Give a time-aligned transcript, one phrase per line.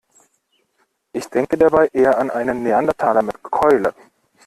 [1.13, 3.93] Ich denke dabei eher an einen Neandertaler mit Keule.